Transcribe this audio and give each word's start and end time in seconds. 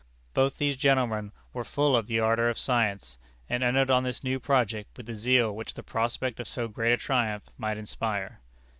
Both 0.33 0.57
these 0.57 0.77
gentlemen 0.77 1.31
were 1.53 1.63
full 1.63 1.95
of 1.95 2.07
the 2.07 2.19
ardor 2.19 2.49
of 2.49 2.57
science, 2.57 3.19
and 3.47 3.61
entered 3.61 3.91
on 3.91 4.03
this 4.03 4.23
new 4.23 4.39
project 4.39 4.97
with 4.97 5.05
the 5.05 5.13
zeal 5.13 5.55
which 5.55 5.75
the 5.75 5.83
prospect 5.83 6.39
of 6.39 6.47
so 6.47 6.67
great 6.67 6.93
a 6.93 6.97
triumph 6.97 7.51
might 7.55 7.77
inspire. 7.77 8.39